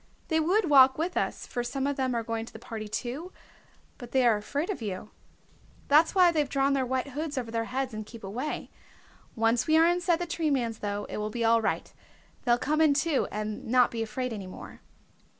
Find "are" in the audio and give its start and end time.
2.15-2.23, 4.25-4.35, 9.77-9.85